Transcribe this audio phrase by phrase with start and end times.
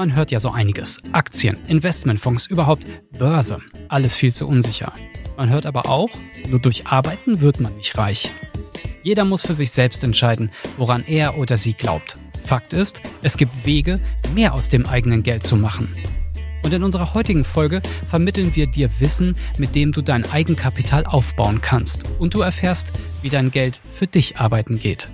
[0.00, 0.96] Man hört ja so einiges.
[1.12, 2.86] Aktien, Investmentfonds, überhaupt
[3.18, 3.58] Börse.
[3.88, 4.94] Alles viel zu unsicher.
[5.36, 6.08] Man hört aber auch,
[6.48, 8.30] nur durch Arbeiten wird man nicht reich.
[9.02, 12.16] Jeder muss für sich selbst entscheiden, woran er oder sie glaubt.
[12.44, 14.00] Fakt ist, es gibt Wege,
[14.34, 15.86] mehr aus dem eigenen Geld zu machen.
[16.64, 21.60] Und in unserer heutigen Folge vermitteln wir dir Wissen, mit dem du dein Eigenkapital aufbauen
[21.60, 22.04] kannst.
[22.18, 22.90] Und du erfährst,
[23.20, 25.10] wie dein Geld für dich arbeiten geht.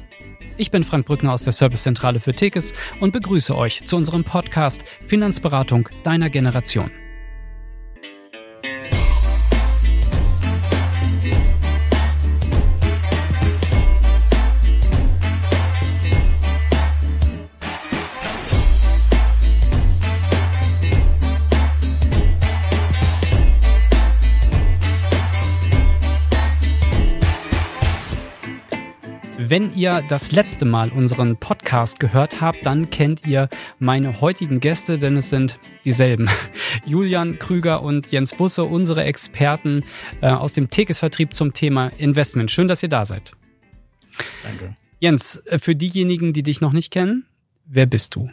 [0.59, 4.85] Ich bin Frank Brückner aus der Servicezentrale für Tekes und begrüße euch zu unserem Podcast
[5.07, 6.91] Finanzberatung deiner Generation.
[29.57, 34.99] Wenn ihr das letzte Mal unseren Podcast gehört habt, dann kennt ihr meine heutigen Gäste,
[34.99, 36.29] denn es sind dieselben.
[36.87, 39.83] Julian Krüger und Jens Busse, unsere Experten
[40.21, 42.51] äh, aus dem Tekes-Vertrieb zum Thema Investment.
[42.51, 43.33] Schön, dass ihr da seid.
[44.43, 44.75] Danke.
[45.01, 47.25] Jens, äh, für diejenigen, die dich noch nicht kennen,
[47.65, 48.29] wer bist du?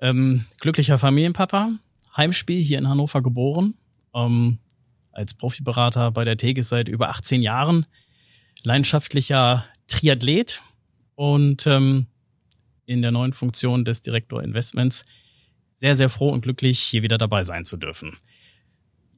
[0.00, 1.72] Ähm, glücklicher Familienpapa,
[2.16, 3.74] Heimspiel hier in Hannover geboren,
[4.14, 4.60] ähm,
[5.12, 7.84] als Profiberater bei der Tegis seit über 18 Jahren,
[8.62, 10.62] leidenschaftlicher Triathlet
[11.14, 12.06] und ähm,
[12.86, 15.04] in der neuen Funktion des Direktor Investments
[15.74, 18.16] sehr, sehr froh und glücklich, hier wieder dabei sein zu dürfen.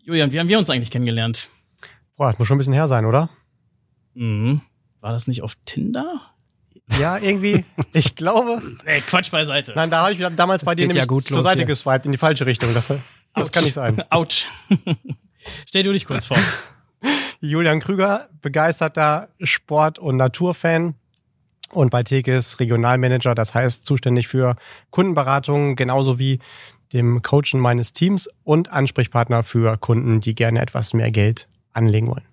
[0.03, 1.49] Julian, wie haben wir uns eigentlich kennengelernt?
[2.17, 3.31] Boah, das muss schon ein bisschen her sein, oder?
[4.15, 4.61] Mhm.
[5.01, 6.21] War das nicht auf Tinder?
[6.99, 7.65] Ja, irgendwie.
[7.93, 8.63] Ich glaube.
[8.85, 9.73] Ey, Quatsch beiseite.
[9.75, 11.67] Nein, da habe ich damals Das bei dir geht ja nämlich gut zur Seite hier.
[11.67, 12.73] geswiped, in die falsche Richtung.
[12.75, 12.93] Das,
[13.35, 14.03] das kann nicht sein.
[14.11, 14.47] Autsch.
[15.67, 16.39] Stell du dich kurz vor.
[17.41, 20.95] Julian Krüger, begeisterter Sport- und Naturfan
[21.73, 24.57] und bei Tekes Regionalmanager, das heißt zuständig für
[24.91, 26.41] Kundenberatung, genauso wie
[26.93, 32.30] dem Coachen meines Teams und Ansprechpartner für Kunden, die gerne etwas mehr Geld anlegen wollen.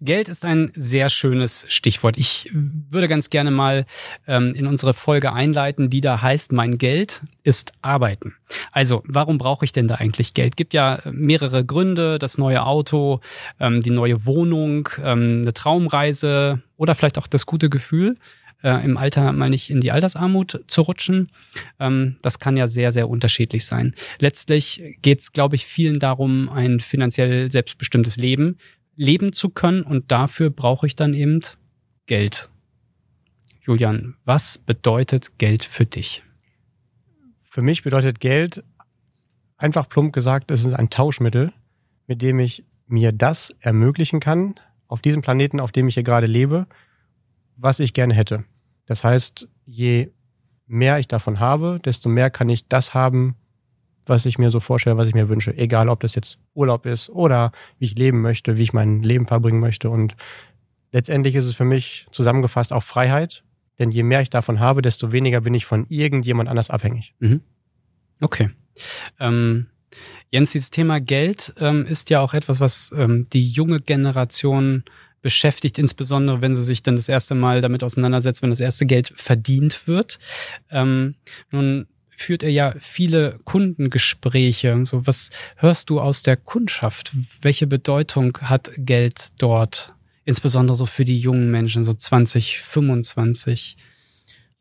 [0.00, 2.16] Geld ist ein sehr schönes Stichwort.
[2.18, 3.86] Ich würde ganz gerne mal
[4.26, 8.34] ähm, in unsere Folge einleiten, die da heißt, mein Geld ist Arbeiten.
[8.72, 10.56] Also, warum brauche ich denn da eigentlich Geld?
[10.56, 13.20] Gibt ja mehrere Gründe, das neue Auto,
[13.60, 18.16] ähm, die neue Wohnung, ähm, eine Traumreise oder vielleicht auch das gute Gefühl,
[18.62, 21.30] äh, im Alter mal nicht in die Altersarmut zu rutschen.
[21.78, 23.94] Ähm, das kann ja sehr, sehr unterschiedlich sein.
[24.18, 28.58] Letztlich geht es, glaube ich, vielen darum, ein finanziell selbstbestimmtes Leben
[28.98, 31.40] leben zu können und dafür brauche ich dann eben
[32.06, 32.50] Geld.
[33.60, 36.24] Julian, was bedeutet Geld für dich?
[37.42, 38.64] Für mich bedeutet Geld,
[39.56, 41.52] einfach plump gesagt, es ist ein Tauschmittel,
[42.06, 44.56] mit dem ich mir das ermöglichen kann,
[44.88, 46.66] auf diesem Planeten, auf dem ich hier gerade lebe,
[47.56, 48.44] was ich gerne hätte.
[48.86, 50.10] Das heißt, je
[50.66, 53.36] mehr ich davon habe, desto mehr kann ich das haben,
[54.08, 55.56] was ich mir so vorstelle, was ich mir wünsche.
[55.56, 59.26] Egal, ob das jetzt Urlaub ist oder wie ich leben möchte, wie ich mein Leben
[59.26, 59.90] verbringen möchte.
[59.90, 60.16] Und
[60.92, 63.44] letztendlich ist es für mich zusammengefasst auch Freiheit.
[63.78, 67.14] Denn je mehr ich davon habe, desto weniger bin ich von irgendjemand anders abhängig.
[68.20, 68.50] Okay.
[69.20, 69.66] Ähm,
[70.30, 74.84] Jens, dieses Thema Geld ähm, ist ja auch etwas, was ähm, die junge Generation
[75.20, 79.12] beschäftigt, insbesondere wenn sie sich dann das erste Mal damit auseinandersetzt, wenn das erste Geld
[79.16, 80.18] verdient wird.
[80.70, 81.14] Ähm,
[81.50, 81.86] nun
[82.20, 84.84] führt er ja viele Kundengespräche.
[84.84, 87.12] So, was hörst du aus der Kundschaft?
[87.40, 89.94] Welche Bedeutung hat Geld dort?
[90.24, 93.76] Insbesondere so für die jungen Menschen, so 20, 25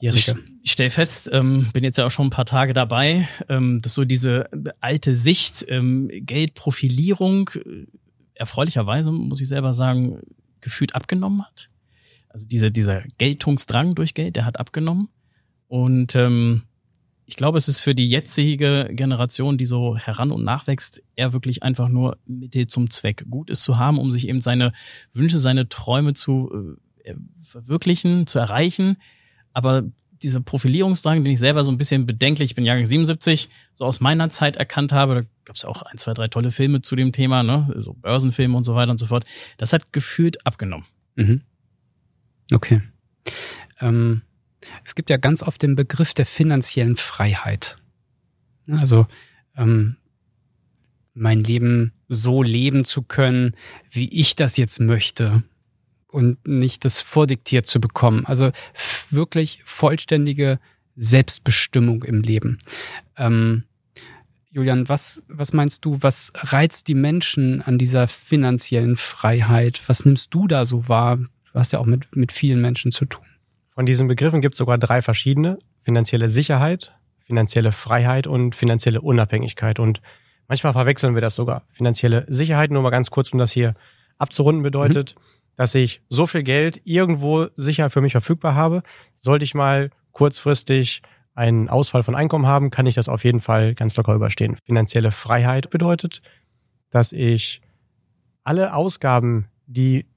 [0.02, 3.28] Also ich, ich stelle fest, ähm, bin jetzt ja auch schon ein paar Tage dabei,
[3.50, 7.86] ähm, dass so diese alte Sicht, ähm, Geldprofilierung, äh,
[8.36, 10.22] erfreulicherweise, muss ich selber sagen,
[10.62, 11.70] gefühlt abgenommen hat.
[12.30, 15.10] Also diese, dieser Geltungsdrang durch Geld, der hat abgenommen.
[15.68, 16.64] Und ähm,
[17.28, 21.62] ich glaube, es ist für die jetzige Generation, die so heran und nachwächst, eher wirklich
[21.62, 23.26] einfach nur Mittel zum Zweck.
[23.30, 24.72] Gut ist zu haben, um sich eben seine
[25.14, 28.96] Wünsche, seine Träume zu äh, verwirklichen, zu erreichen.
[29.52, 29.84] Aber
[30.24, 34.00] dieser Profilierungsdrang, den ich selber so ein bisschen bedenklich, ich bin Jahrgang 77, so aus
[34.00, 36.96] meiner Zeit erkannt habe, da gab es ja auch ein, zwei, drei tolle Filme zu
[36.96, 37.74] dem Thema, ne?
[37.76, 39.26] so Börsenfilme und so weiter und so fort.
[39.58, 40.86] Das hat gefühlt abgenommen.
[41.16, 41.42] Mhm.
[42.54, 42.82] Okay.
[43.82, 44.22] Ähm,
[44.84, 47.78] es gibt ja ganz oft den Begriff der finanziellen Freiheit.
[48.70, 49.08] Also
[49.56, 49.98] ähm,
[51.14, 53.56] mein Leben so leben zu können,
[53.90, 55.44] wie ich das jetzt möchte
[56.08, 58.26] und nicht das vordiktiert zu bekommen.
[58.26, 58.52] Also
[59.10, 60.60] wirklich vollständige
[60.96, 62.58] Selbstbestimmung im Leben.
[63.18, 63.64] Ähm,
[64.50, 69.84] Julian, was, was meinst du, was reizt die Menschen an dieser finanziellen Freiheit?
[69.88, 71.18] Was nimmst du da so wahr?
[71.18, 73.26] Du hast ja auch mit, mit vielen Menschen zu tun.
[73.78, 75.60] Von diesen Begriffen gibt es sogar drei verschiedene.
[75.84, 76.96] Finanzielle Sicherheit,
[77.28, 79.80] finanzielle Freiheit und finanzielle Unabhängigkeit.
[79.80, 80.02] Und
[80.48, 81.62] manchmal verwechseln wir das sogar.
[81.74, 83.76] Finanzielle Sicherheit, nur mal ganz kurz, um das hier
[84.18, 85.22] abzurunden, bedeutet, mhm.
[85.58, 88.82] dass ich so viel Geld irgendwo sicher für mich verfügbar habe.
[89.14, 91.04] Sollte ich mal kurzfristig
[91.36, 94.58] einen Ausfall von Einkommen haben, kann ich das auf jeden Fall ganz locker überstehen.
[94.66, 96.24] Finanzielle Freiheit bedeutet,
[96.90, 97.62] dass ich
[98.44, 100.08] alle Ausgaben, die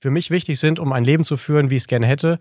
[0.00, 2.38] für mich wichtig sind, um ein Leben zu führen, wie ich es gerne hätte,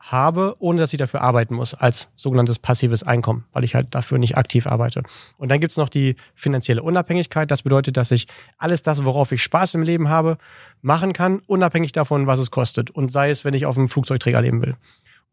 [0.00, 4.18] habe, ohne dass ich dafür arbeiten muss, als sogenanntes passives Einkommen, weil ich halt dafür
[4.18, 5.02] nicht aktiv arbeite.
[5.36, 7.50] Und dann gibt's noch die finanzielle Unabhängigkeit.
[7.50, 8.26] Das bedeutet, dass ich
[8.58, 10.38] alles das, worauf ich Spaß im Leben habe,
[10.80, 12.90] machen kann, unabhängig davon, was es kostet.
[12.90, 14.76] Und sei es, wenn ich auf einem Flugzeugträger leben will.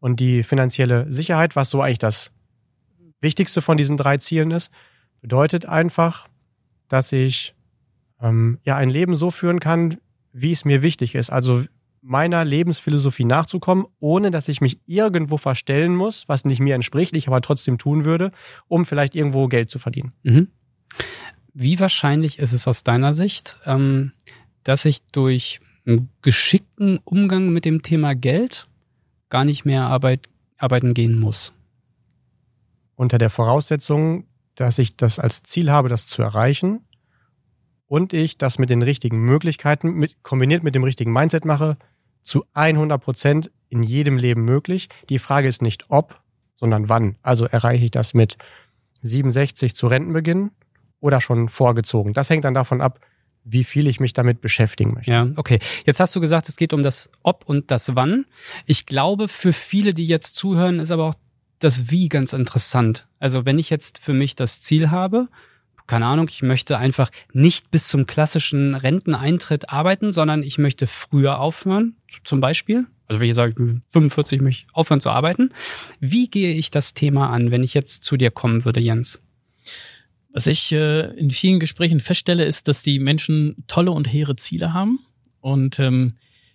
[0.00, 2.32] Und die finanzielle Sicherheit, was so eigentlich das
[3.20, 4.70] Wichtigste von diesen drei Zielen ist,
[5.20, 6.28] bedeutet einfach,
[6.88, 7.54] dass ich
[8.20, 9.98] ähm, ja ein Leben so führen kann,
[10.32, 11.30] wie es mir wichtig ist.
[11.30, 11.64] Also
[12.06, 17.26] meiner Lebensphilosophie nachzukommen, ohne dass ich mich irgendwo verstellen muss, was nicht mir entspricht, ich
[17.26, 18.30] aber trotzdem tun würde,
[18.68, 20.12] um vielleicht irgendwo Geld zu verdienen.
[20.22, 20.48] Mhm.
[21.52, 24.12] Wie wahrscheinlich ist es aus deiner Sicht, ähm,
[24.62, 28.68] dass ich durch einen geschickten Umgang mit dem Thema Geld
[29.28, 31.54] gar nicht mehr Arbeit, arbeiten gehen muss?
[32.94, 36.80] Unter der Voraussetzung, dass ich das als Ziel habe, das zu erreichen
[37.88, 41.76] und ich das mit den richtigen Möglichkeiten mit, kombiniert mit dem richtigen Mindset mache,
[42.26, 44.88] zu 100 Prozent in jedem Leben möglich.
[45.08, 46.20] Die Frage ist nicht ob,
[46.56, 47.16] sondern wann.
[47.22, 48.36] Also erreiche ich das mit
[49.02, 50.50] 67 zu Rentenbeginn
[51.00, 52.12] oder schon vorgezogen.
[52.12, 53.00] Das hängt dann davon ab,
[53.44, 55.12] wie viel ich mich damit beschäftigen möchte.
[55.12, 55.60] Ja, okay.
[55.84, 58.26] Jetzt hast du gesagt, es geht um das Ob und das Wann.
[58.66, 61.14] Ich glaube, für viele, die jetzt zuhören, ist aber auch
[61.60, 63.06] das Wie ganz interessant.
[63.20, 65.28] Also wenn ich jetzt für mich das Ziel habe,
[65.86, 71.38] keine Ahnung, ich möchte einfach nicht bis zum klassischen Renteneintritt arbeiten, sondern ich möchte früher
[71.38, 72.86] aufhören, zum Beispiel.
[73.06, 73.54] Also wenn ich sage,
[73.90, 75.52] 45 möchte aufhören zu arbeiten.
[76.00, 79.20] Wie gehe ich das Thema an, wenn ich jetzt zu dir kommen würde, Jens?
[80.30, 84.74] Was ich äh, in vielen Gesprächen feststelle, ist, dass die Menschen tolle und hehre Ziele
[84.74, 84.98] haben
[85.40, 86.14] und ähm,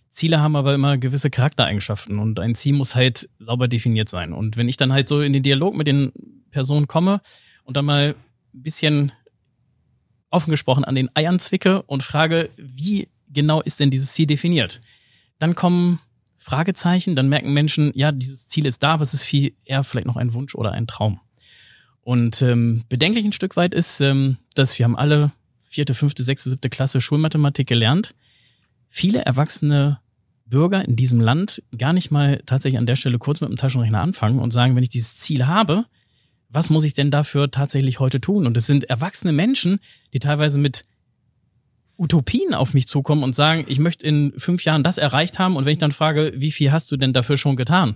[0.10, 4.34] Ziele haben aber immer gewisse Charaktereigenschaften und ein Ziel muss halt sauber definiert sein.
[4.34, 6.12] Und wenn ich dann halt so in den Dialog mit den
[6.52, 7.22] Personen komme
[7.64, 8.16] und dann mal
[8.54, 9.14] ein bisschen
[10.32, 14.82] offen gesprochen an den Eiern zwicke und frage, wie genau ist denn dieses Ziel definiert?
[15.40, 16.00] Dann kommen
[16.38, 20.08] Fragezeichen, dann merken Menschen, ja, dieses Ziel ist da, aber es ist viel eher vielleicht
[20.08, 21.20] noch ein Wunsch oder ein Traum.
[22.02, 25.32] Und ähm, bedenklich ein Stück weit ist, ähm, dass wir haben alle
[25.64, 28.16] vierte, fünfte, sechste, siebte Klasse Schulmathematik gelernt.
[28.90, 30.00] Viele erwachsene
[30.46, 34.02] Bürger in diesem Land gar nicht mal tatsächlich an der Stelle kurz mit dem Taschenrechner
[34.02, 35.86] anfangen und sagen, wenn ich dieses Ziel habe,
[36.52, 38.46] was muss ich denn dafür tatsächlich heute tun?
[38.46, 39.80] Und es sind erwachsene Menschen,
[40.14, 40.84] die teilweise mit
[41.98, 45.56] Utopien auf mich zukommen und sagen, ich möchte in fünf Jahren das erreicht haben.
[45.56, 47.96] Und wenn ich dann frage, wie viel hast du denn dafür schon getan?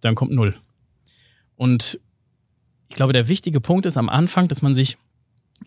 [0.00, 0.56] Dann kommt null.
[1.56, 2.00] Und
[2.88, 4.98] ich glaube, der wichtige Punkt ist am Anfang, dass man sich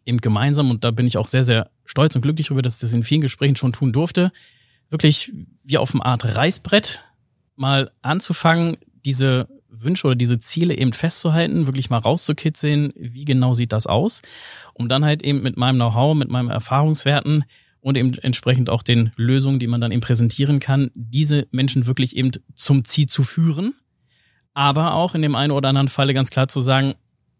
[0.05, 2.81] eben gemeinsam, und da bin ich auch sehr, sehr stolz und glücklich darüber, dass ich
[2.81, 4.31] das in vielen Gesprächen schon tun durfte,
[4.89, 5.31] wirklich
[5.63, 7.03] wie auf einem Art Reißbrett
[7.55, 9.47] mal anzufangen, diese
[9.81, 14.21] Wünsche oder diese Ziele eben festzuhalten, wirklich mal rauszukitzeln, wie genau sieht das aus,
[14.73, 17.45] um dann halt eben mit meinem Know-how, mit meinem Erfahrungswerten
[17.79, 22.15] und eben entsprechend auch den Lösungen, die man dann eben präsentieren kann, diese Menschen wirklich
[22.15, 23.73] eben zum Ziel zu führen,
[24.53, 26.95] aber auch in dem einen oder anderen Falle ganz klar zu sagen,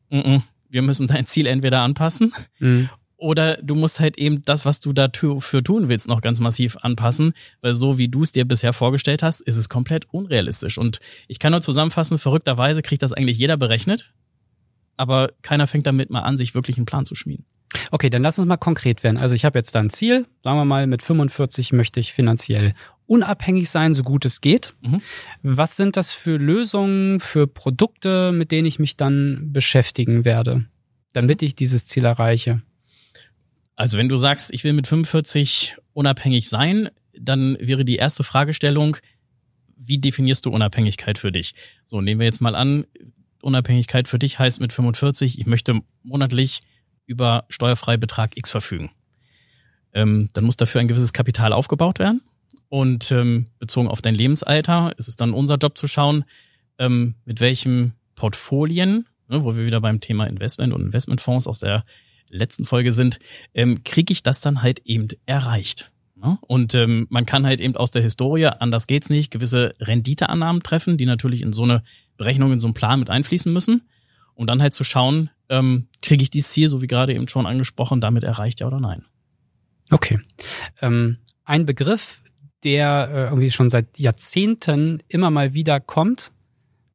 [0.09, 2.89] n -n, wir müssen dein Ziel entweder anpassen mhm.
[3.17, 7.33] Oder du musst halt eben das, was du dafür tun willst, noch ganz massiv anpassen,
[7.61, 10.77] weil so wie du es dir bisher vorgestellt hast, ist es komplett unrealistisch.
[10.77, 14.13] Und ich kann nur zusammenfassen, verrückterweise kriegt das eigentlich jeder berechnet,
[14.97, 17.45] aber keiner fängt damit mal an, sich wirklich einen Plan zu schmieden.
[17.91, 19.17] Okay, dann lass uns mal konkret werden.
[19.17, 22.75] Also ich habe jetzt da ein Ziel, sagen wir mal, mit 45 möchte ich finanziell
[23.07, 24.75] unabhängig sein, so gut es geht.
[24.81, 25.01] Mhm.
[25.41, 30.65] Was sind das für Lösungen, für Produkte, mit denen ich mich dann beschäftigen werde,
[31.13, 32.61] damit ich dieses Ziel erreiche?
[33.77, 38.97] Also wenn du sagst, ich will mit 45 unabhängig sein, dann wäre die erste Fragestellung,
[39.77, 41.53] wie definierst du Unabhängigkeit für dich?
[41.85, 42.85] So, nehmen wir jetzt mal an,
[43.43, 46.61] Unabhängigkeit für dich heißt mit 45, ich möchte monatlich
[47.05, 48.89] über Steuerfreibetrag X verfügen.
[49.93, 52.21] Ähm, dann muss dafür ein gewisses Kapital aufgebaut werden.
[52.69, 56.25] Und ähm, bezogen auf dein Lebensalter ist es dann unser Job zu schauen,
[56.79, 61.85] ähm, mit welchen Portfolien, ne, wo wir wieder beim Thema Investment und Investmentfonds aus der
[62.29, 63.19] letzten Folge sind,
[63.53, 65.91] ähm, kriege ich das dann halt eben erreicht.
[66.15, 66.37] Ne?
[66.41, 70.97] Und ähm, man kann halt eben aus der Historie, anders geht's nicht, gewisse Renditeannahmen treffen,
[70.97, 71.83] die natürlich in so eine
[72.17, 73.87] Berechnung, in so einen Plan mit einfließen müssen,
[74.33, 77.45] um dann halt zu schauen, ähm, kriege ich dieses Ziel, so wie gerade eben schon
[77.45, 79.05] angesprochen, damit erreicht ja oder nein.
[79.89, 80.19] Okay.
[80.81, 82.21] Ähm, ein Begriff,
[82.63, 86.31] der äh, irgendwie schon seit Jahrzehnten immer mal wieder kommt,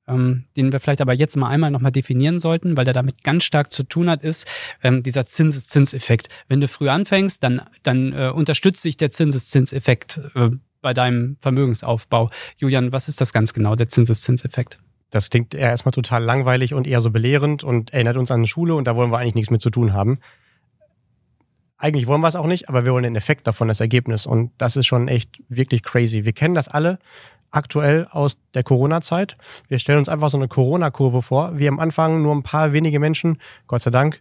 [0.09, 3.45] ähm, den wir vielleicht aber jetzt mal einmal nochmal definieren sollten, weil der damit ganz
[3.45, 4.47] stark zu tun hat, ist
[4.83, 6.29] ähm, dieser Zinseszinseffekt.
[6.49, 12.31] Wenn du früh anfängst, dann, dann äh, unterstützt sich der Zinseszinseffekt äh, bei deinem Vermögensaufbau.
[12.59, 14.79] Julian, was ist das ganz genau, der Zinseszinseffekt?
[15.11, 18.75] Das klingt erstmal total langweilig und eher so belehrend und erinnert uns an eine Schule
[18.75, 20.19] und da wollen wir eigentlich nichts mit zu tun haben.
[21.77, 24.25] Eigentlich wollen wir es auch nicht, aber wir wollen den Effekt davon, das Ergebnis.
[24.25, 26.25] Und das ist schon echt wirklich crazy.
[26.25, 26.99] Wir kennen das alle
[27.53, 29.37] aktuell aus der Corona-Zeit.
[29.69, 32.99] Wir stellen uns einfach so eine Corona-Kurve vor, wie am Anfang nur ein paar wenige
[32.99, 34.21] Menschen, Gott sei Dank,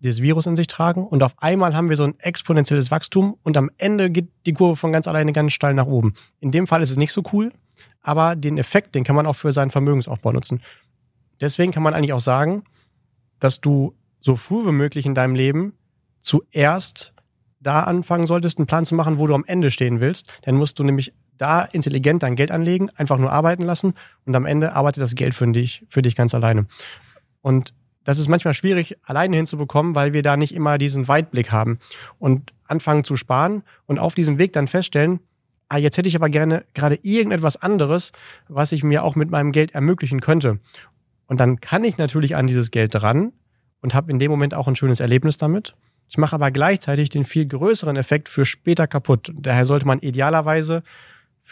[0.00, 3.56] dieses Virus in sich tragen und auf einmal haben wir so ein exponentielles Wachstum und
[3.56, 6.14] am Ende geht die Kurve von ganz alleine ganz steil nach oben.
[6.40, 7.52] In dem Fall ist es nicht so cool,
[8.02, 10.60] aber den Effekt, den kann man auch für seinen Vermögensaufbau nutzen.
[11.40, 12.64] Deswegen kann man eigentlich auch sagen,
[13.38, 15.74] dass du so früh wie möglich in deinem Leben
[16.20, 17.12] zuerst
[17.60, 20.26] da anfangen solltest, einen Plan zu machen, wo du am Ende stehen willst.
[20.42, 23.94] Dann musst du nämlich da intelligent dein Geld anlegen, einfach nur arbeiten lassen
[24.24, 26.66] und am Ende arbeitet das Geld für dich, für dich ganz alleine.
[27.40, 31.80] Und das ist manchmal schwierig, alleine hinzubekommen, weil wir da nicht immer diesen Weitblick haben
[32.18, 35.20] und anfangen zu sparen und auf diesem Weg dann feststellen,
[35.68, 38.12] ah, jetzt hätte ich aber gerne gerade irgendetwas anderes,
[38.48, 40.60] was ich mir auch mit meinem Geld ermöglichen könnte.
[41.26, 43.32] Und dann kann ich natürlich an dieses Geld dran
[43.80, 45.74] und habe in dem Moment auch ein schönes Erlebnis damit.
[46.08, 49.32] Ich mache aber gleichzeitig den viel größeren Effekt für später kaputt.
[49.34, 50.82] Daher sollte man idealerweise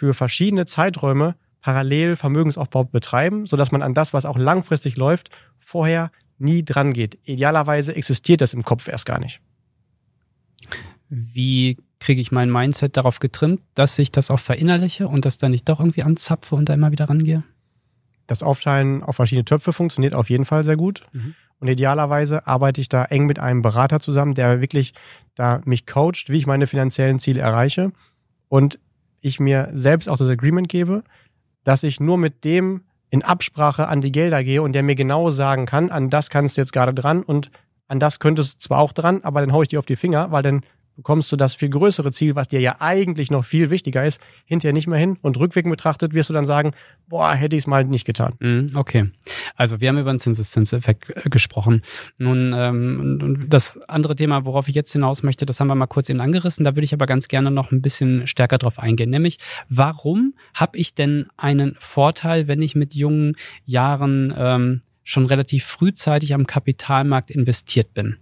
[0.00, 5.28] für verschiedene Zeiträume parallel Vermögensaufbau betreiben, sodass man an das, was auch langfristig läuft,
[5.58, 7.18] vorher nie dran geht.
[7.26, 9.42] Idealerweise existiert das im Kopf erst gar nicht.
[11.10, 15.50] Wie kriege ich mein Mindset darauf getrimmt, dass ich das auch verinnerliche und das dann
[15.50, 17.42] nicht doch irgendwie anzapfe und da immer wieder rangehe?
[18.26, 21.02] Das Aufteilen auf verschiedene Töpfe funktioniert auf jeden Fall sehr gut.
[21.12, 21.34] Mhm.
[21.58, 24.94] Und idealerweise arbeite ich da eng mit einem Berater zusammen, der wirklich
[25.34, 27.92] da mich coacht, wie ich meine finanziellen Ziele erreiche.
[28.48, 28.78] Und
[29.20, 31.02] ich mir selbst auch das Agreement gebe,
[31.64, 35.30] dass ich nur mit dem in Absprache an die Gelder gehe und der mir genau
[35.30, 37.50] sagen kann, an das kannst du jetzt gerade dran und
[37.88, 40.30] an das könntest du zwar auch dran, aber dann hau ich dir auf die Finger,
[40.30, 40.62] weil dann
[41.00, 44.74] bekommst du das viel größere Ziel, was dir ja eigentlich noch viel wichtiger ist, hinterher
[44.74, 45.16] nicht mehr hin.
[45.22, 46.72] Und rückwirkend betrachtet wirst du dann sagen,
[47.08, 48.34] boah, hätte ich es mal nicht getan.
[48.38, 49.10] Mhm, okay.
[49.56, 51.80] Also wir haben über den Zinseszinseffekt äh, gesprochen.
[52.18, 56.10] Nun, ähm, das andere Thema, worauf ich jetzt hinaus möchte, das haben wir mal kurz
[56.10, 56.64] eben angerissen.
[56.64, 59.08] Da würde ich aber ganz gerne noch ein bisschen stärker drauf eingehen.
[59.08, 59.38] Nämlich,
[59.70, 66.34] warum habe ich denn einen Vorteil, wenn ich mit jungen Jahren ähm, schon relativ frühzeitig
[66.34, 68.18] am Kapitalmarkt investiert bin?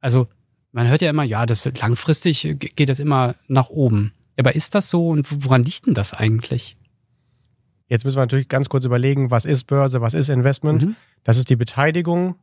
[0.00, 0.28] Also
[0.76, 4.12] man hört ja immer, ja, das langfristig geht das immer nach oben.
[4.36, 6.76] Aber ist das so und woran liegt denn das eigentlich?
[7.88, 10.82] Jetzt müssen wir natürlich ganz kurz überlegen, was ist Börse, was ist Investment?
[10.82, 10.96] Mhm.
[11.24, 12.34] Das ist die Beteiligung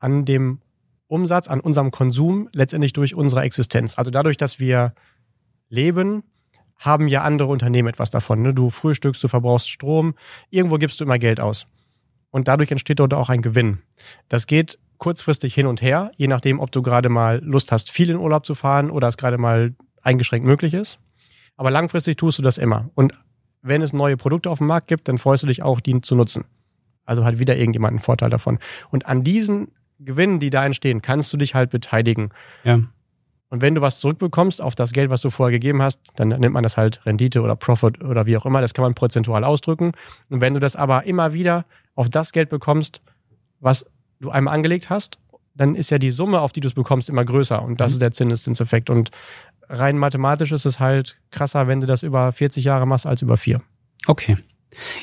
[0.00, 0.58] an dem
[1.06, 3.96] Umsatz, an unserem Konsum, letztendlich durch unsere Existenz.
[3.96, 4.92] Also dadurch, dass wir
[5.68, 6.24] leben,
[6.76, 8.42] haben ja andere Unternehmen etwas davon.
[8.42, 8.52] Ne?
[8.52, 10.16] Du frühstückst, du verbrauchst Strom,
[10.48, 11.68] irgendwo gibst du immer Geld aus.
[12.30, 13.78] Und dadurch entsteht dort auch ein Gewinn.
[14.28, 18.10] Das geht kurzfristig hin und her, je nachdem, ob du gerade mal Lust hast, viel
[18.10, 21.00] in Urlaub zu fahren oder es gerade mal eingeschränkt möglich ist.
[21.56, 22.90] Aber langfristig tust du das immer.
[22.94, 23.14] Und
[23.62, 26.14] wenn es neue Produkte auf dem Markt gibt, dann freust du dich auch, die zu
[26.14, 26.44] nutzen.
[27.04, 28.58] Also hat wieder irgendjemand einen Vorteil davon.
[28.90, 32.30] Und an diesen Gewinnen, die da entstehen, kannst du dich halt beteiligen.
[32.62, 32.80] Ja.
[33.48, 36.54] Und wenn du was zurückbekommst auf das Geld, was du vorher gegeben hast, dann nimmt
[36.54, 38.60] man das halt Rendite oder Profit oder wie auch immer.
[38.60, 39.92] Das kann man prozentual ausdrücken.
[40.28, 41.64] Und wenn du das aber immer wieder
[41.94, 43.02] auf das Geld bekommst,
[43.58, 43.86] was
[44.20, 45.18] du einmal angelegt hast,
[45.54, 47.60] dann ist ja die Summe, auf die du es bekommst, immer größer.
[47.62, 47.94] Und das mhm.
[47.94, 48.90] ist der Zinseszinseffekt.
[48.90, 49.10] Und
[49.68, 53.36] rein mathematisch ist es halt krasser, wenn du das über 40 Jahre machst, als über
[53.36, 53.62] vier.
[54.06, 54.38] Okay.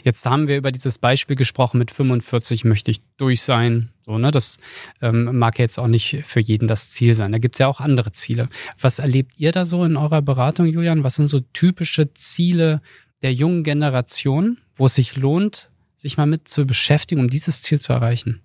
[0.04, 3.92] Jetzt haben wir über dieses Beispiel gesprochen, mit 45 möchte ich durch sein.
[4.06, 4.32] So, ne?
[4.32, 4.58] Das
[5.02, 7.32] ähm, mag jetzt auch nicht für jeden das Ziel sein.
[7.32, 8.50] Da gibt es ja auch andere Ziele.
[8.80, 11.04] Was erlebt ihr da so in eurer Beratung, Julian?
[11.04, 12.82] Was sind so typische Ziele
[13.22, 17.82] der jungen Generation, wo es sich lohnt, sich mal mit zu beschäftigen, um dieses Ziel
[17.82, 18.42] zu erreichen?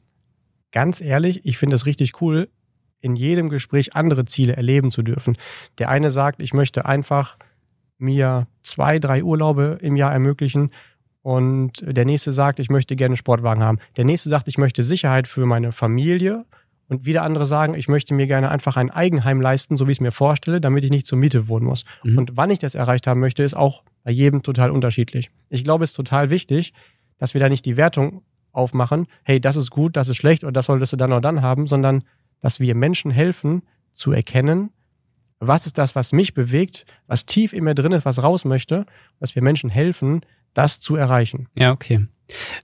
[0.72, 2.48] Ganz ehrlich, ich finde es richtig cool,
[3.00, 5.36] in jedem Gespräch andere Ziele erleben zu dürfen.
[5.78, 7.36] Der eine sagt, ich möchte einfach
[7.98, 10.70] mir zwei, drei Urlaube im Jahr ermöglichen.
[11.22, 13.78] Und der nächste sagt, ich möchte gerne Sportwagen haben.
[13.96, 16.44] Der nächste sagt, ich möchte Sicherheit für meine Familie.
[16.88, 19.98] Und wieder andere sagen, ich möchte mir gerne einfach ein Eigenheim leisten, so wie ich
[19.98, 21.84] es mir vorstelle, damit ich nicht zur Miete wohnen muss.
[22.02, 22.18] Mhm.
[22.18, 25.30] Und wann ich das erreicht haben möchte, ist auch bei jedem total unterschiedlich.
[25.48, 26.74] Ich glaube, es ist total wichtig,
[27.18, 30.54] dass wir da nicht die Wertung aufmachen, hey, das ist gut, das ist schlecht und
[30.54, 32.04] das solltest du dann oder dann haben, sondern
[32.40, 34.70] dass wir Menschen helfen zu erkennen,
[35.40, 38.86] was ist das, was mich bewegt, was tief in mir drin ist, was raus möchte,
[39.18, 40.20] dass wir Menschen helfen,
[40.54, 41.48] das zu erreichen.
[41.54, 42.06] Ja, okay.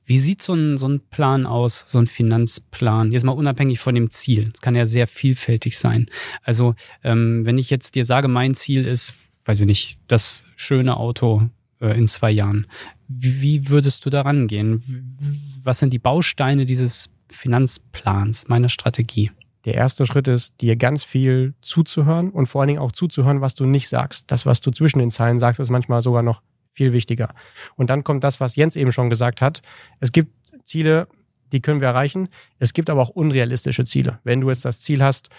[0.05, 3.13] Wie sieht so ein, so ein Plan aus, so ein Finanzplan?
[3.13, 4.53] Jetzt mal unabhängig von dem Ziel.
[4.55, 6.07] Es kann ja sehr vielfältig sein.
[6.43, 9.15] Also, ähm, wenn ich jetzt dir sage, mein Ziel ist,
[9.45, 11.49] weiß ich nicht, das schöne Auto
[11.81, 12.67] äh, in zwei Jahren.
[13.09, 15.17] Wie, würdest du daran gehen?
[15.63, 19.31] Was sind die Bausteine dieses Finanzplans, meiner Strategie?
[19.65, 23.55] Der erste Schritt ist, dir ganz viel zuzuhören und vor allen Dingen auch zuzuhören, was
[23.55, 24.31] du nicht sagst.
[24.31, 27.35] Das, was du zwischen den Zeilen sagst, ist manchmal sogar noch viel wichtiger.
[27.77, 29.63] Und dann kommt das, was Jens eben schon gesagt hat.
[30.01, 30.33] Es gibt
[30.65, 31.09] Ziele,
[31.53, 32.29] die können wir erreichen.
[32.59, 34.21] Es gibt aber auch unrealistische Ziele.
[34.23, 35.31] Wenn du jetzt das Ziel hast,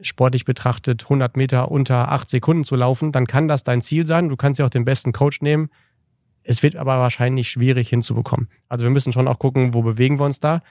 [0.00, 4.28] sportlich betrachtet 100 Meter unter 8 Sekunden zu laufen, dann kann das dein Ziel sein.
[4.28, 5.70] Du kannst ja auch den besten Coach nehmen.
[6.44, 8.48] Es wird aber wahrscheinlich schwierig hinzubekommen.
[8.68, 10.62] Also wir müssen schon auch gucken, wo bewegen wir uns da.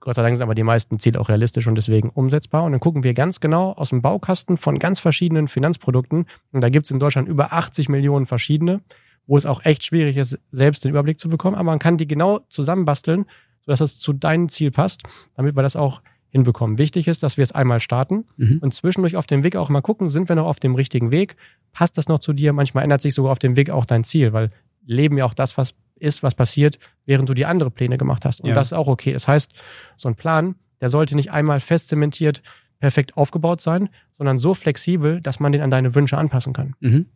[0.00, 2.64] Gott sei Dank sind aber die meisten Ziele auch realistisch und deswegen umsetzbar.
[2.64, 6.26] Und dann gucken wir ganz genau aus dem Baukasten von ganz verschiedenen Finanzprodukten.
[6.52, 8.80] Und da gibt es in Deutschland über 80 Millionen verschiedene,
[9.26, 11.56] wo es auch echt schwierig ist, selbst den Überblick zu bekommen.
[11.56, 13.24] Aber man kann die genau zusammenbasteln,
[13.62, 15.02] sodass es zu deinem Ziel passt,
[15.34, 16.78] damit wir das auch hinbekommen.
[16.78, 18.58] Wichtig ist, dass wir es einmal starten mhm.
[18.60, 21.36] und zwischendurch auf dem Weg auch mal gucken, sind wir noch auf dem richtigen Weg?
[21.72, 22.52] Passt das noch zu dir?
[22.52, 24.50] Manchmal ändert sich sogar auf dem Weg auch dein Ziel, weil
[24.84, 28.40] Leben ja auch das, was ist, was passiert, während du die andere Pläne gemacht hast.
[28.40, 28.54] Und ja.
[28.54, 29.12] das ist auch okay.
[29.12, 29.52] Das heißt,
[29.96, 32.42] so ein Plan, der sollte nicht einmal fest zementiert,
[32.78, 36.74] perfekt aufgebaut sein, sondern so flexibel, dass man den an deine Wünsche anpassen kann.
[36.80, 37.06] Mhm.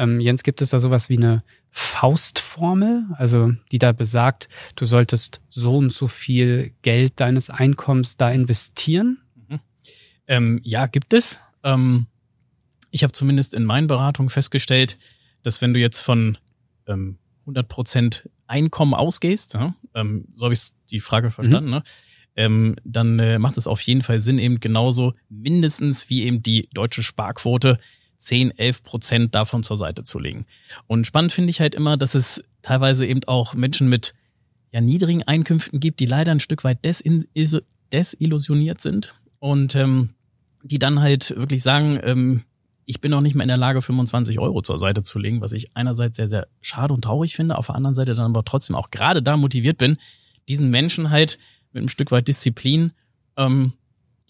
[0.00, 5.42] Ähm, Jens, gibt es da sowas wie eine Faustformel, also die da besagt, du solltest
[5.50, 9.18] so und so viel Geld deines Einkommens da investieren?
[9.34, 9.60] Mhm.
[10.26, 11.40] Ähm, ja, gibt es.
[11.64, 12.06] Ähm,
[12.90, 14.98] ich habe zumindest in meinen Beratungen festgestellt,
[15.42, 16.38] dass wenn du jetzt von
[16.86, 21.74] ähm, 100 Prozent Einkommen ausgehst, ja, ähm, so habe ich die Frage verstanden, mhm.
[21.76, 21.82] ne?
[22.36, 26.70] ähm, dann äh, macht es auf jeden Fall Sinn, eben genauso mindestens wie eben die
[26.72, 27.78] deutsche Sparquote
[28.20, 30.46] 10, 11 Prozent davon zur Seite zu legen.
[30.86, 34.14] Und spannend finde ich halt immer, dass es teilweise eben auch Menschen mit
[34.72, 40.10] ja, niedrigen Einkünften gibt, die leider ein Stück weit desillusioniert sind und ähm,
[40.62, 42.44] die dann halt wirklich sagen, ähm,
[42.84, 45.52] ich bin noch nicht mehr in der Lage, 25 Euro zur Seite zu legen, was
[45.52, 48.76] ich einerseits sehr, sehr schade und traurig finde, auf der anderen Seite dann aber trotzdem
[48.76, 49.96] auch gerade da motiviert bin,
[50.48, 51.38] diesen Menschen halt
[51.72, 52.92] mit einem Stück weit Disziplin
[53.36, 53.72] ähm,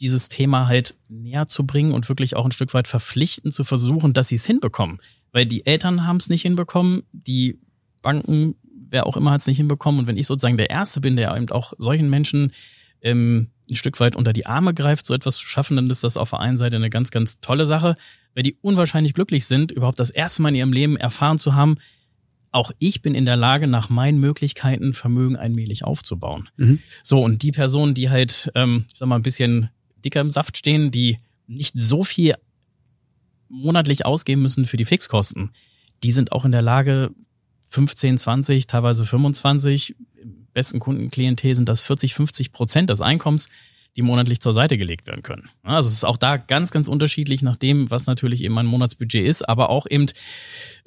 [0.00, 4.12] dieses Thema halt näher zu bringen und wirklich auch ein Stück weit verpflichten zu versuchen,
[4.12, 5.00] dass sie es hinbekommen.
[5.32, 7.58] Weil die Eltern haben es nicht hinbekommen, die
[8.02, 8.56] Banken,
[8.88, 10.00] wer auch immer hat es nicht hinbekommen.
[10.00, 12.52] Und wenn ich sozusagen der Erste bin, der eben auch solchen Menschen
[13.02, 16.16] ähm, ein Stück weit unter die Arme greift, so etwas zu schaffen, dann ist das
[16.16, 17.96] auf der einen Seite eine ganz, ganz tolle Sache,
[18.34, 21.76] weil die unwahrscheinlich glücklich sind, überhaupt das erste Mal in ihrem Leben erfahren zu haben,
[22.52, 26.48] auch ich bin in der Lage, nach meinen Möglichkeiten Vermögen allmählich aufzubauen.
[26.56, 26.80] Mhm.
[27.02, 29.70] So, und die Personen, die halt, ähm, ich sag mal, ein bisschen
[30.04, 32.34] dicker im Saft stehen, die nicht so viel
[33.48, 35.50] monatlich ausgeben müssen für die Fixkosten,
[36.02, 37.10] die sind auch in der Lage,
[37.66, 43.48] 15, 20, teilweise 25, im besten Kundenklientel sind das 40, 50 Prozent des Einkommens,
[43.96, 45.48] die monatlich zur Seite gelegt werden können.
[45.62, 49.26] Also es ist auch da ganz, ganz unterschiedlich nach dem, was natürlich eben mein Monatsbudget
[49.26, 50.06] ist, aber auch eben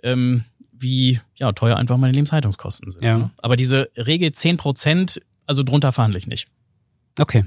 [0.04, 3.04] ähm, wie ja, teuer einfach meine Lebenshaltungskosten sind.
[3.04, 3.17] Ja.
[3.17, 3.32] Ne?
[3.38, 6.47] Aber diese Regel 10 Prozent, also drunter verhandle ich nicht.
[7.19, 7.45] Okay.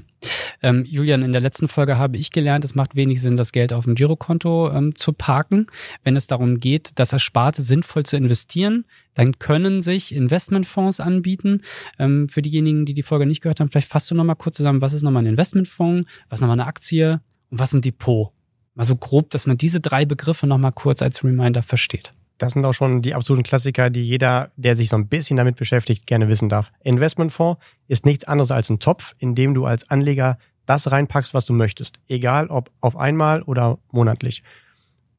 [0.61, 3.73] Ähm, Julian, in der letzten Folge habe ich gelernt, es macht wenig Sinn, das Geld
[3.73, 5.67] auf dem Girokonto ähm, zu parken.
[6.03, 11.63] Wenn es darum geht, das Ersparte sinnvoll zu investieren, dann können sich Investmentfonds anbieten.
[11.99, 14.81] Ähm, für diejenigen, die die Folge nicht gehört haben, vielleicht fasst du nochmal kurz zusammen,
[14.81, 18.31] was ist nochmal ein Investmentfonds, was nochmal eine Aktie und was ein Depot?
[18.73, 22.13] Mal so grob, dass man diese drei Begriffe nochmal kurz als Reminder versteht.
[22.37, 25.55] Das sind auch schon die absoluten Klassiker, die jeder, der sich so ein bisschen damit
[25.55, 26.71] beschäftigt, gerne wissen darf.
[26.83, 31.45] Investmentfonds ist nichts anderes als ein Topf, in dem du als Anleger das reinpackst, was
[31.45, 31.97] du möchtest.
[32.07, 34.43] Egal ob auf einmal oder monatlich.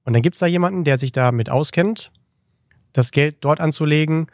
[0.05, 2.13] Und dann gibt's da jemanden, der sich damit auskennt,
[2.93, 4.29] das Geld dort anzulegen,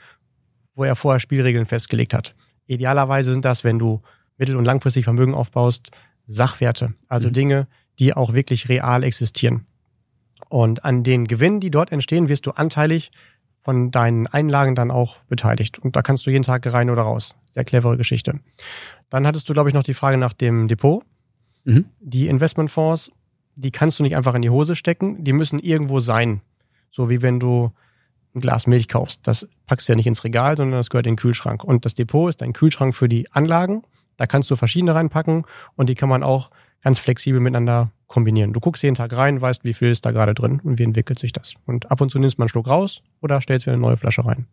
[0.75, 2.35] wo er vorher Spielregeln festgelegt hat.
[2.67, 4.03] Idealerweise sind das, wenn du
[4.37, 5.91] mittel- und langfristig Vermögen aufbaust,
[6.27, 6.95] Sachwerte.
[7.09, 7.33] Also mhm.
[7.33, 7.69] Dinge,
[7.99, 9.67] die auch wirklich real existieren.
[10.55, 13.11] Und an den Gewinnen, die dort entstehen, wirst du anteilig
[13.59, 15.81] von deinen Einlagen dann auch beteiligt.
[15.81, 17.35] Und da kannst du jeden Tag rein oder raus.
[17.51, 18.39] Sehr clevere Geschichte.
[19.11, 21.03] Dann hattest du, glaube ich, noch die Frage nach dem Depot.
[21.65, 21.87] Mhm.
[21.99, 23.11] Die Investmentfonds,
[23.57, 25.25] die kannst du nicht einfach in die Hose stecken.
[25.25, 26.41] Die müssen irgendwo sein.
[26.93, 27.73] So wie wenn du
[28.37, 29.27] ein Glas Milch kaufst.
[29.27, 31.65] Das packst du ja nicht ins Regal, sondern das gehört in den Kühlschrank.
[31.65, 33.83] Und das Depot ist ein Kühlschrank für die Anlagen.
[34.19, 36.51] Da kannst du verschiedene reinpacken und die kann man auch
[36.85, 38.53] ganz flexibel miteinander kombinieren.
[38.53, 41.19] Du guckst jeden Tag rein, weißt, wie viel ist da gerade drin und wie entwickelt
[41.19, 41.55] sich das.
[41.67, 44.25] Und ab und zu nimmst man einen Schluck raus oder stellst wieder eine neue Flasche
[44.25, 44.47] rein.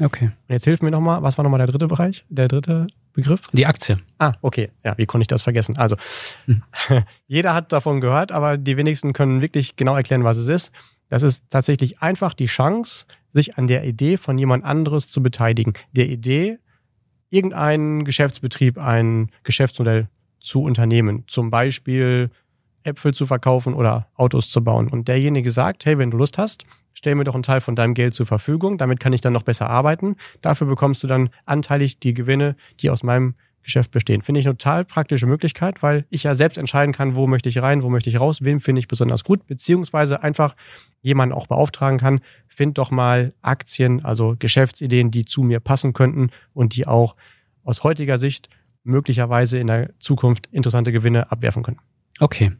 [0.00, 0.26] Okay.
[0.26, 3.40] Und jetzt hilf mir nochmal, was war nochmal der dritte Bereich, der dritte Begriff?
[3.52, 3.98] Die Aktie.
[4.18, 4.70] Ah, okay.
[4.84, 5.76] Ja, wie konnte ich das vergessen?
[5.76, 5.96] Also,
[6.46, 6.62] hm.
[7.26, 10.72] jeder hat davon gehört, aber die wenigsten können wirklich genau erklären, was es ist.
[11.08, 15.74] Das ist tatsächlich einfach die Chance, sich an der Idee von jemand anderes zu beteiligen.
[15.92, 16.58] Der Idee,
[17.30, 20.08] irgendeinen Geschäftsbetrieb, ein Geschäftsmodell
[20.40, 21.24] zu unternehmen.
[21.26, 22.30] Zum Beispiel
[22.82, 24.88] Äpfel zu verkaufen oder Autos zu bauen.
[24.88, 27.94] Und derjenige sagt, hey, wenn du Lust hast, stell mir doch einen Teil von deinem
[27.94, 30.16] Geld zur Verfügung, damit kann ich dann noch besser arbeiten.
[30.40, 34.22] Dafür bekommst du dann anteilig die Gewinne, die aus meinem Geschäft bestehen.
[34.22, 37.60] Finde ich eine total praktische Möglichkeit, weil ich ja selbst entscheiden kann, wo möchte ich
[37.60, 40.56] rein, wo möchte ich raus, wem finde ich besonders gut, beziehungsweise einfach
[41.02, 46.30] jemanden auch beauftragen kann, find doch mal Aktien, also Geschäftsideen, die zu mir passen könnten
[46.54, 47.14] und die auch
[47.62, 48.48] aus heutiger Sicht
[48.84, 51.78] möglicherweise in der Zukunft interessante Gewinne abwerfen können.
[52.20, 52.52] Okay,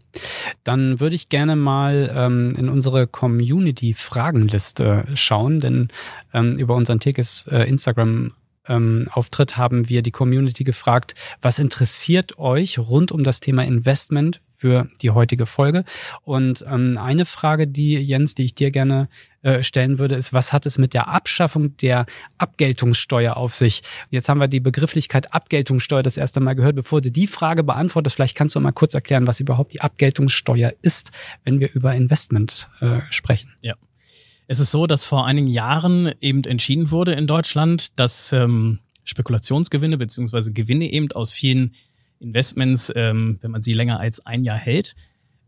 [0.63, 5.89] dann würde ich gerne mal ähm, in unsere Community-Fragenliste schauen, denn
[6.33, 8.35] ähm, über unseren Tekes äh, Instagram
[8.69, 14.41] ähm, Auftritt haben wir die Community gefragt, was interessiert euch rund um das Thema Investment
[14.57, 15.85] für die heutige Folge.
[16.23, 19.09] Und ähm, eine Frage, die Jens, die ich dir gerne
[19.43, 22.07] äh, stellen würde, ist, was hat es mit der Abschaffung der
[22.39, 23.83] Abgeltungssteuer auf sich?
[24.11, 26.77] Jetzt haben wir die Begrifflichkeit Abgeltungssteuer das erste Mal gehört.
[26.77, 30.73] Bevor du die Frage beantwortest, vielleicht kannst du mal kurz erklären, was überhaupt die Abgeltungssteuer
[30.83, 31.13] ist,
[31.45, 33.53] wenn wir über Investment äh, sprechen.
[33.61, 33.75] Ja.
[34.49, 39.99] Es ist so, dass vor einigen Jahren eben entschieden wurde in Deutschland, dass ähm, Spekulationsgewinne
[39.99, 41.75] beziehungsweise Gewinne eben aus vielen
[42.19, 44.97] Investments, ähm, wenn man sie länger als ein Jahr hält,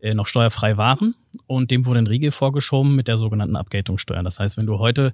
[0.01, 1.15] äh, noch steuerfrei waren.
[1.47, 4.23] Und dem wurde ein Riegel vorgeschoben mit der sogenannten Abgeltungssteuer.
[4.23, 5.13] Das heißt, wenn du heute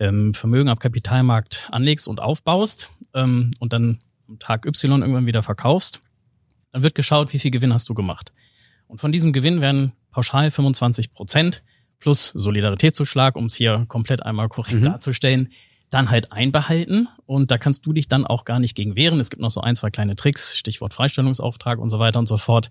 [0.00, 5.42] ähm, Vermögen am Kapitalmarkt anlegst und aufbaust ähm, und dann am Tag Y irgendwann wieder
[5.42, 6.02] verkaufst,
[6.72, 8.32] dann wird geschaut, wie viel Gewinn hast du gemacht.
[8.88, 11.62] Und von diesem Gewinn werden pauschal 25 Prozent
[12.00, 14.84] plus Solidaritätszuschlag, um es hier komplett einmal korrekt mhm.
[14.84, 15.52] darzustellen,
[15.90, 17.08] dann halt einbehalten.
[17.24, 19.20] Und da kannst du dich dann auch gar nicht gegen wehren.
[19.20, 22.36] Es gibt noch so ein, zwei kleine Tricks, Stichwort Freistellungsauftrag und so weiter und so
[22.36, 22.70] fort.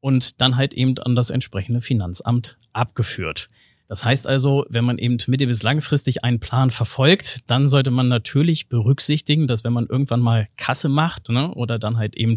[0.00, 3.48] Und dann halt eben an das entsprechende Finanzamt abgeführt.
[3.86, 8.06] Das heißt also, wenn man eben mittel- bis langfristig einen Plan verfolgt, dann sollte man
[8.08, 12.36] natürlich berücksichtigen, dass wenn man irgendwann mal Kasse macht ne, oder dann halt eben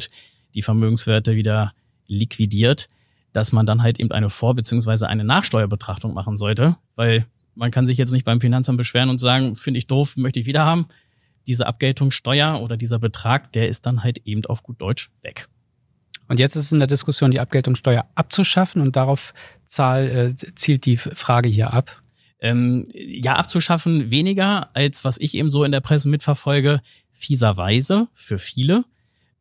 [0.56, 1.74] die Vermögenswerte wieder
[2.08, 2.88] liquidiert,
[3.34, 5.06] dass man dann halt eben eine Vor- bzw.
[5.06, 9.56] eine Nachsteuerbetrachtung machen sollte, weil man kann sich jetzt nicht beim Finanzamt beschweren und sagen,
[9.56, 10.88] finde ich doof, möchte ich wieder haben.
[11.46, 15.48] Diese Abgeltungssteuer oder dieser Betrag, der ist dann halt eben auf gut Deutsch weg.
[16.34, 19.36] Und jetzt ist in der Diskussion, die Abgeltungssteuer abzuschaffen und darauf
[19.68, 22.02] zahl, äh, zielt die Frage hier ab.
[22.40, 28.40] Ähm, ja, abzuschaffen weniger, als was ich eben so in der Presse mitverfolge, fieserweise für
[28.40, 28.84] viele,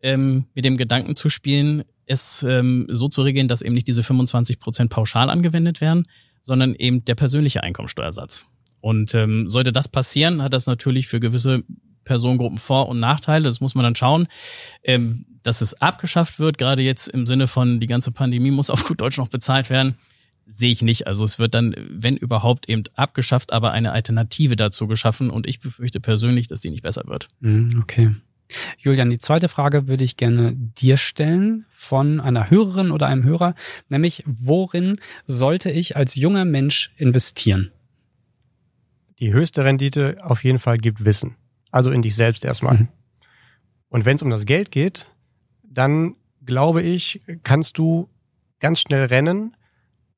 [0.03, 4.03] ähm, mit dem Gedanken zu spielen, es ähm, so zu regeln, dass eben nicht diese
[4.03, 6.07] 25 Prozent pauschal angewendet werden,
[6.43, 8.45] sondern eben der persönliche Einkommensteuersatz.
[8.83, 11.65] Und ähm, sollte das passieren, hat das natürlich für gewisse
[12.05, 13.45] Personengruppen Vor- und Nachteile.
[13.45, 14.27] Das muss man dann schauen.
[14.83, 18.85] Ähm, dass es abgeschafft wird, gerade jetzt im Sinne von die ganze Pandemie muss auf
[18.85, 19.97] gut Deutsch noch bezahlt werden,
[20.47, 21.07] sehe ich nicht.
[21.07, 25.31] Also es wird dann, wenn überhaupt, eben abgeschafft, aber eine Alternative dazu geschaffen.
[25.31, 27.29] Und ich befürchte persönlich, dass die nicht besser wird.
[27.41, 28.15] Mhm, okay.
[28.79, 33.55] Julian, die zweite Frage würde ich gerne dir stellen von einer Hörerin oder einem Hörer,
[33.89, 37.71] nämlich worin sollte ich als junger Mensch investieren?
[39.21, 41.37] Die höchste Rendite auf jeden Fall gibt Wissen.
[41.71, 42.77] Also in dich selbst erstmal.
[42.77, 42.89] Mhm.
[43.89, 45.07] Und wenn es um das Geld geht,
[45.73, 48.09] dann glaube ich, kannst du
[48.61, 49.57] ganz schnell rennen,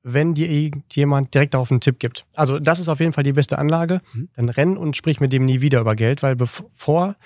[0.02, 2.26] wenn dir jemand direkt darauf einen Tipp gibt.
[2.34, 4.02] Also das ist auf jeden Fall die beste Anlage.
[4.12, 4.28] Mhm.
[4.36, 7.16] Dann renn und sprich mit dem nie wieder über Geld, weil bevor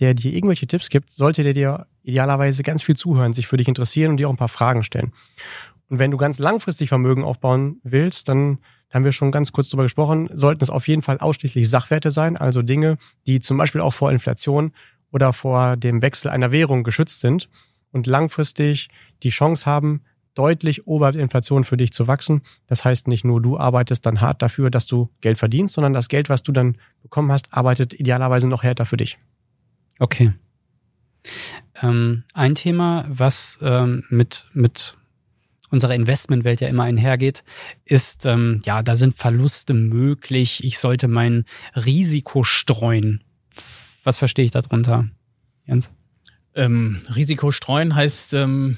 [0.00, 3.68] der dir irgendwelche Tipps gibt, sollte der dir idealerweise ganz viel zuhören, sich für dich
[3.68, 5.12] interessieren und dir auch ein paar Fragen stellen.
[5.88, 8.58] Und wenn du ganz langfristig Vermögen aufbauen willst, dann
[8.90, 12.36] haben wir schon ganz kurz darüber gesprochen, sollten es auf jeden Fall ausschließlich Sachwerte sein,
[12.36, 14.72] also Dinge, die zum Beispiel auch vor Inflation
[15.14, 17.48] oder vor dem Wechsel einer Währung geschützt sind
[17.92, 18.88] und langfristig
[19.22, 20.02] die Chance haben,
[20.34, 22.42] deutlich oberhalb der Inflation für dich zu wachsen.
[22.66, 26.08] Das heißt, nicht nur du arbeitest dann hart dafür, dass du Geld verdienst, sondern das
[26.08, 29.16] Geld, was du dann bekommen hast, arbeitet idealerweise noch härter für dich.
[30.00, 30.32] Okay.
[31.80, 34.96] Ähm, ein Thema, was ähm, mit, mit
[35.70, 37.44] unserer Investmentwelt ja immer einhergeht,
[37.84, 40.64] ist, ähm, ja, da sind Verluste möglich.
[40.64, 41.44] Ich sollte mein
[41.76, 43.22] Risiko streuen.
[44.04, 45.08] Was verstehe ich darunter,
[45.66, 45.90] Jens?
[46.54, 48.76] Ähm, Risiko streuen heißt ähm,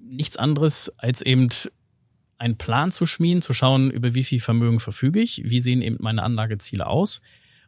[0.00, 1.48] nichts anderes als eben
[2.38, 5.98] einen Plan zu schmieden, zu schauen, über wie viel Vermögen verfüge ich, wie sehen eben
[6.00, 7.20] meine Anlageziele aus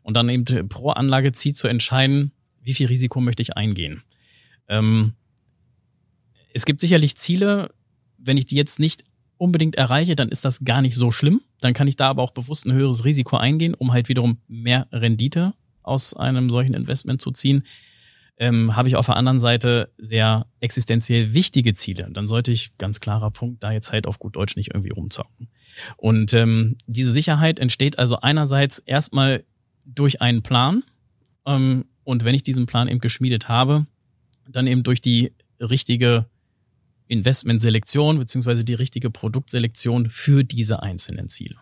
[0.03, 2.33] und dann eben pro Anlageziel zu entscheiden,
[2.63, 4.03] wie viel Risiko möchte ich eingehen.
[4.69, 5.15] Ähm,
[6.55, 7.73] es gibt sicherlich Ziele,
[8.17, 9.05] wenn ich die jetzt nicht
[9.37, 11.43] unbedingt erreiche, dann ist das gar nicht so schlimm.
[11.61, 14.87] Dann kann ich da aber auch bewusst ein höheres Risiko eingehen, um halt wiederum mehr
[14.93, 15.55] Rendite
[15.91, 17.65] aus einem solchen Investment zu ziehen.
[18.39, 22.09] Ähm, habe ich auf der anderen Seite sehr existenziell wichtige Ziele.
[22.11, 25.49] Dann sollte ich, ganz klarer Punkt, da jetzt halt auf gut Deutsch nicht irgendwie rumzocken.
[25.99, 29.45] Und ähm, diese Sicherheit entsteht also einerseits erstmal
[29.85, 30.85] durch einen Plan.
[31.45, 33.87] Ähm, und wenn ich diesen Plan eben geschmiedet habe,
[34.49, 36.27] dann eben durch die richtige
[37.09, 41.57] Investmentselektion beziehungsweise die richtige Produktselektion für diese einzelnen Ziele.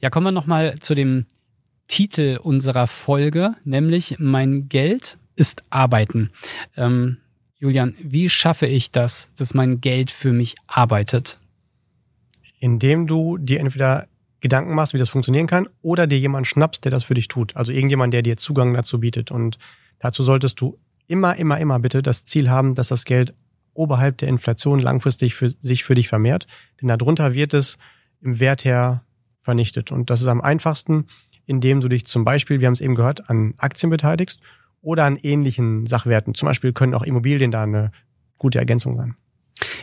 [0.00, 1.26] Ja, kommen wir nochmal zu dem
[1.90, 6.30] Titel unserer Folge, nämlich Mein Geld ist Arbeiten.
[6.76, 7.18] Ähm,
[7.58, 11.40] Julian, wie schaffe ich das, dass mein Geld für mich arbeitet?
[12.60, 14.06] Indem du dir entweder
[14.40, 17.56] Gedanken machst, wie das funktionieren kann, oder dir jemand schnappst, der das für dich tut.
[17.56, 19.32] Also irgendjemand, der dir Zugang dazu bietet.
[19.32, 19.58] Und
[19.98, 23.34] dazu solltest du immer, immer, immer bitte das Ziel haben, dass das Geld
[23.74, 26.46] oberhalb der Inflation langfristig für sich für dich vermehrt.
[26.80, 27.78] Denn darunter wird es
[28.22, 29.02] im Wert her
[29.42, 29.90] vernichtet.
[29.90, 31.06] Und das ist am einfachsten,
[31.50, 34.40] indem du dich zum Beispiel, wir haben es eben gehört, an Aktien beteiligst
[34.82, 36.32] oder an ähnlichen Sachwerten.
[36.32, 37.90] Zum Beispiel können auch Immobilien da eine
[38.38, 39.16] gute Ergänzung sein.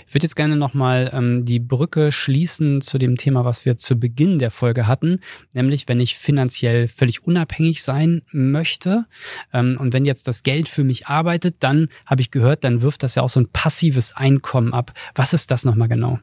[0.08, 3.99] Ich würde jetzt gerne nochmal ähm, die Brücke schließen zu dem Thema, was wir zu
[3.99, 5.19] Beginn der Folge hatten,
[5.51, 9.06] nämlich wenn ich finanziell völlig unabhängig sein möchte
[9.53, 13.03] ähm, und wenn jetzt das Geld für mich arbeitet, dann habe ich gehört, dann wirft
[13.03, 14.93] das ja auch so ein passives Einkommen ab.
[15.13, 16.19] Was ist das nochmal genau?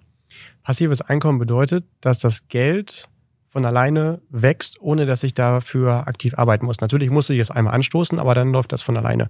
[0.62, 3.08] Passives Einkommen bedeutet, dass das Geld
[3.54, 6.80] von alleine wächst, ohne dass ich dafür aktiv arbeiten muss.
[6.80, 9.28] Natürlich muss ich es einmal anstoßen, aber dann läuft das von alleine.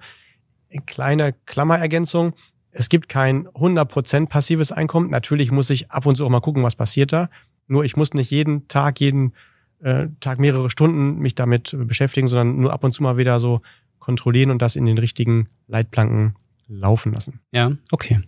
[0.87, 2.33] Kleine Klammerergänzung.
[2.71, 5.11] Es gibt kein 100% passives Einkommen.
[5.11, 7.29] Natürlich muss ich ab und zu auch mal gucken, was passiert da.
[7.67, 9.35] Nur ich muss nicht jeden Tag, jeden
[9.81, 13.61] äh, Tag mehrere Stunden mich damit beschäftigen, sondern nur ab und zu mal wieder so
[13.99, 16.35] kontrollieren und das in den richtigen Leitplanken
[16.67, 17.41] laufen lassen.
[17.53, 18.23] Ja, okay.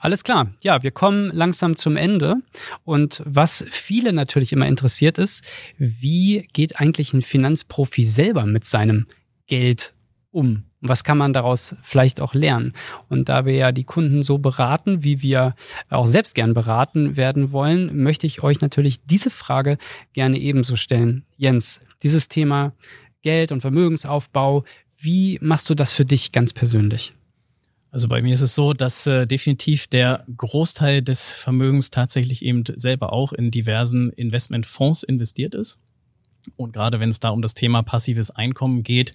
[0.00, 0.52] Alles klar.
[0.62, 2.36] Ja, wir kommen langsam zum Ende.
[2.84, 5.44] Und was viele natürlich immer interessiert ist,
[5.78, 9.06] wie geht eigentlich ein Finanzprofi selber mit seinem
[9.46, 9.94] Geld
[10.30, 10.64] um?
[10.80, 12.72] Was kann man daraus vielleicht auch lernen?
[13.08, 15.54] Und da wir ja die Kunden so beraten, wie wir
[15.90, 19.78] auch selbst gern beraten werden wollen, möchte ich euch natürlich diese Frage
[20.12, 21.24] gerne ebenso stellen.
[21.36, 22.72] Jens, dieses Thema
[23.22, 24.64] Geld und Vermögensaufbau,
[24.98, 27.14] wie machst du das für dich ganz persönlich?
[27.92, 32.64] Also bei mir ist es so, dass äh, definitiv der Großteil des Vermögens tatsächlich eben
[32.74, 35.78] selber auch in diversen Investmentfonds investiert ist.
[36.56, 39.12] Und gerade wenn es da um das Thema passives Einkommen geht,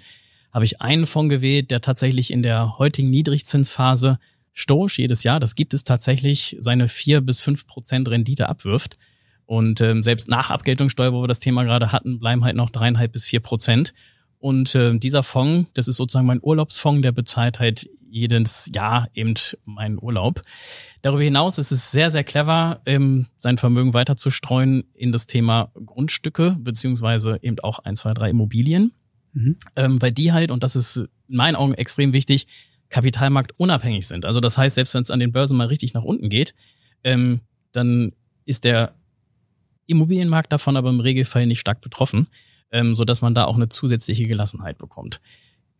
[0.54, 4.20] habe ich einen Fonds gewählt, der tatsächlich in der heutigen Niedrigzinsphase
[4.54, 8.98] stoisch jedes Jahr, das gibt es tatsächlich, seine vier bis fünf Prozent Rendite abwirft.
[9.48, 13.12] Und ähm, selbst nach Abgeltungssteuer, wo wir das Thema gerade hatten, bleiben halt noch dreieinhalb
[13.12, 13.96] bis vier Prozent.
[14.39, 19.34] Und äh, dieser Fonds, das ist sozusagen mein Urlaubsfonds, der bezahlt halt jedes Jahr eben
[19.65, 20.41] meinen Urlaub.
[21.02, 25.28] Darüber hinaus ist es sehr, sehr clever, ähm, sein Vermögen weiter zu streuen in das
[25.28, 28.93] Thema Grundstücke, beziehungsweise eben auch ein, zwei, drei Immobilien.
[29.34, 29.58] Mhm.
[29.76, 32.47] Ähm, weil die halt, und das ist in meinen Augen extrem wichtig,
[32.89, 34.26] Kapitalmarkt unabhängig sind.
[34.26, 36.56] Also das heißt, selbst wenn es an den Börsen mal richtig nach unten geht,
[37.04, 37.41] ähm,
[37.73, 38.13] dann
[38.45, 38.95] ist der
[39.88, 42.28] Immobilienmarkt davon aber im Regelfall nicht stark betroffen
[42.71, 45.21] ähm, so dass man da auch eine zusätzliche Gelassenheit bekommt.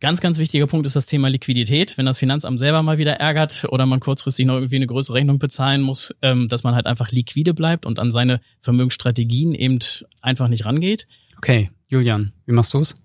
[0.00, 1.98] Ganz, ganz wichtiger Punkt ist das Thema Liquidität.
[1.98, 5.40] Wenn das Finanzamt selber mal wieder ärgert oder man kurzfristig noch irgendwie eine größere Rechnung
[5.40, 9.80] bezahlen muss, ähm, dass man halt einfach liquide bleibt und an seine Vermögensstrategien eben
[10.20, 11.08] einfach nicht rangeht.
[11.36, 12.96] Okay, Julian, wie machst du es?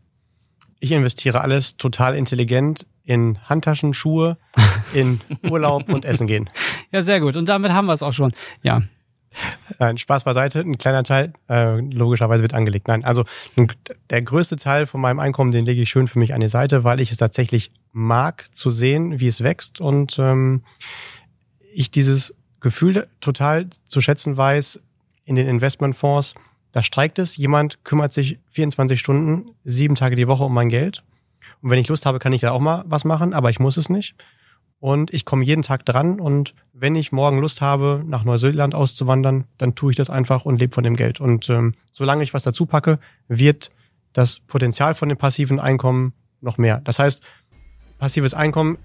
[0.80, 4.38] Ich investiere alles total intelligent in Handtaschen, Schuhe,
[4.94, 5.20] in
[5.50, 6.48] Urlaub und Essen gehen.
[6.92, 7.36] Ja, sehr gut.
[7.38, 8.34] Und damit haben wir es auch schon.
[8.62, 8.84] Ja,
[9.80, 10.60] Nein, Spaß beiseite.
[10.60, 12.88] Ein kleiner Teil äh, logischerweise wird angelegt.
[12.88, 13.26] Nein, also
[14.10, 16.84] der größte Teil von meinem Einkommen, den lege ich schön für mich an die Seite,
[16.84, 20.64] weil ich es tatsächlich mag zu sehen, wie es wächst und ähm,
[21.74, 24.80] ich dieses Gefühl total zu schätzen weiß
[25.26, 26.36] in den Investmentfonds.
[26.72, 31.04] Da streikt es, jemand kümmert sich 24 Stunden, sieben Tage die Woche um mein Geld.
[31.62, 33.78] Und wenn ich Lust habe, kann ich ja auch mal was machen, aber ich muss
[33.78, 34.16] es nicht
[34.84, 39.46] und ich komme jeden Tag dran und wenn ich morgen Lust habe, nach Neuseeland auszuwandern,
[39.58, 41.22] dann tue ich das einfach und lebe von dem Geld.
[41.22, 43.72] Und ähm, solange ich was dazu packe, wird
[44.12, 46.82] das Potenzial von dem passiven Einkommen noch mehr.
[46.84, 47.22] Das heißt,
[47.98, 48.78] passives Einkommen,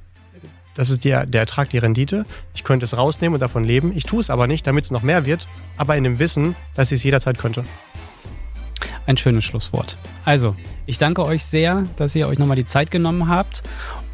[0.77, 2.23] das ist der, der Ertrag, die Rendite.
[2.55, 3.91] Ich könnte es rausnehmen und davon leben.
[3.97, 6.93] Ich tue es aber nicht, damit es noch mehr wird, aber in dem Wissen, dass
[6.93, 7.65] ich es jederzeit könnte.
[9.05, 9.97] Ein schönes Schlusswort.
[10.25, 10.55] Also,
[10.87, 13.65] ich danke euch sehr, dass ihr euch nochmal die Zeit genommen habt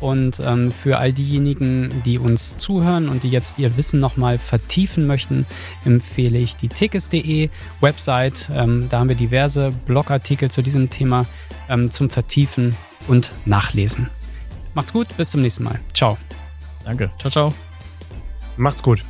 [0.05, 5.07] und ähm, für all diejenigen, die uns zuhören und die jetzt ihr Wissen nochmal vertiefen
[5.07, 5.47] möchten,
[5.87, 7.49] empfehle ich die tickets.de
[7.81, 8.51] Website.
[8.53, 11.25] Ähm, da haben wir diverse Blogartikel zu diesem Thema
[11.71, 12.77] ähm, zum Vertiefen
[13.09, 14.11] und Nachlesen.
[14.75, 15.81] Macht's gut, bis zum nächsten Mal.
[15.95, 16.19] Ciao.
[16.85, 17.11] Danke.
[17.19, 17.55] Ciao, ciao.
[18.59, 19.01] Macht's gut.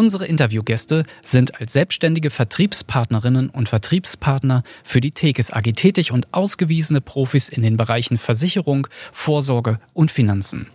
[0.00, 7.02] Unsere Interviewgäste sind als selbstständige Vertriebspartnerinnen und Vertriebspartner für die Tekes AG tätig und ausgewiesene
[7.02, 10.68] Profis in den Bereichen Versicherung, Vorsorge und Finanzen.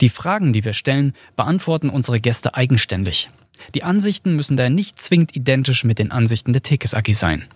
[0.00, 3.28] Die Fragen, die wir stellen, beantworten unsere Gäste eigenständig.
[3.74, 7.46] Die Ansichten müssen daher nicht zwingend identisch mit den Ansichten der Tekes AG sein.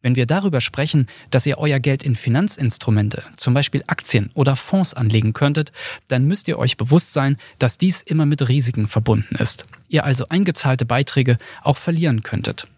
[0.00, 4.94] Wenn wir darüber sprechen, dass ihr euer Geld in Finanzinstrumente, zum Beispiel Aktien oder Fonds
[4.94, 5.72] anlegen könntet,
[6.06, 9.66] dann müsst ihr euch bewusst sein, dass dies immer mit Risiken verbunden ist.
[9.88, 12.68] Ihr also eingezahlte Beiträge auch verlieren könntet.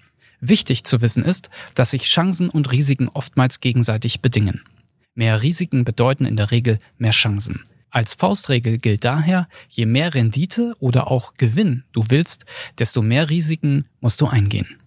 [0.40, 4.62] Wichtig zu wissen ist, dass sich Chancen und Risiken oftmals gegenseitig bedingen.
[5.14, 7.62] Mehr Risiken bedeuten in der Regel mehr Chancen.
[7.90, 12.46] Als Faustregel gilt daher, je mehr Rendite oder auch Gewinn du willst,
[12.78, 14.79] desto mehr Risiken musst du eingehen.